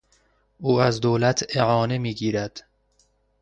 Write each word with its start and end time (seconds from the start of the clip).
او 0.57 0.79
از 0.81 0.99
دولت 0.99 1.55
اعانه 1.57 1.97
میگیرد. 1.97 2.63